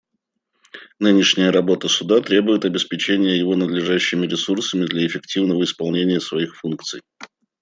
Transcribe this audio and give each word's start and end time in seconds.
Нынешняя 0.97 1.51
работа 1.51 1.87
Суда 1.87 2.21
требует 2.21 2.65
обеспечения 2.65 3.37
его 3.37 3.55
надлежащими 3.55 4.25
ресурсами 4.25 4.87
для 4.87 5.05
эффективного 5.05 5.61
исполнения 5.63 6.19
своих 6.19 6.55
функций. 6.57 7.01